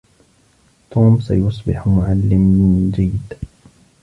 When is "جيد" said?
2.95-3.33